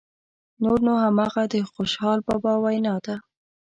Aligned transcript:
نور 0.63 0.77
نو 0.87 0.93
همغه 1.03 1.43
د 1.53 1.55
خوشحال 1.73 2.19
بابا 2.27 2.53
وینا 2.63 2.95
ده. 3.05 3.15